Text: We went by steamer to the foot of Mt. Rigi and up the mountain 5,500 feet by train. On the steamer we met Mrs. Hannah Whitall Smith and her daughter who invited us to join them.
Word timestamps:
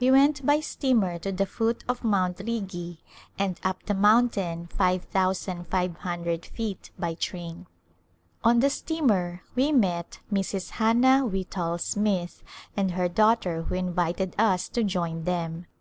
We 0.00 0.10
went 0.10 0.44
by 0.44 0.58
steamer 0.58 1.20
to 1.20 1.30
the 1.30 1.46
foot 1.46 1.84
of 1.86 2.02
Mt. 2.02 2.40
Rigi 2.40 2.98
and 3.38 3.60
up 3.62 3.84
the 3.84 3.94
mountain 3.94 4.66
5,500 4.76 6.46
feet 6.46 6.90
by 6.98 7.14
train. 7.14 7.66
On 8.42 8.58
the 8.58 8.70
steamer 8.70 9.42
we 9.54 9.70
met 9.70 10.18
Mrs. 10.32 10.70
Hannah 10.82 11.20
Whitall 11.24 11.78
Smith 11.78 12.42
and 12.76 12.90
her 12.90 13.08
daughter 13.08 13.62
who 13.62 13.76
invited 13.76 14.34
us 14.36 14.68
to 14.70 14.82
join 14.82 15.22
them. 15.22 15.66